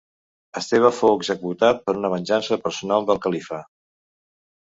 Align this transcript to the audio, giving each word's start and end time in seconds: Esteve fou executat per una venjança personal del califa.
Esteve 0.59 0.89
fou 0.99 1.11
executat 1.17 1.83
per 1.89 1.95
una 1.99 2.11
venjança 2.15 2.59
personal 2.63 3.07
del 3.11 3.23
califa. 3.27 3.63